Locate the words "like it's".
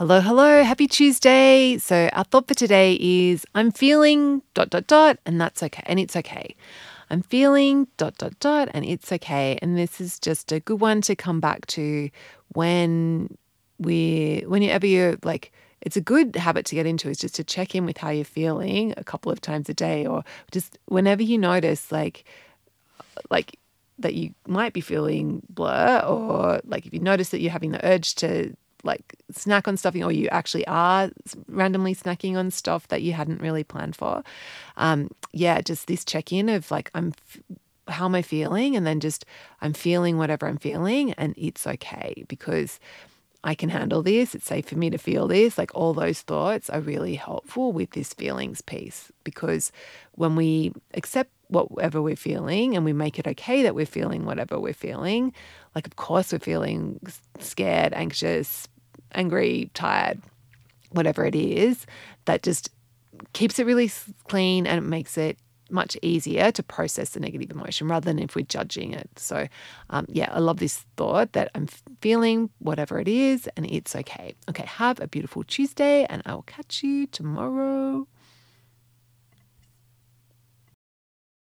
15.22-15.98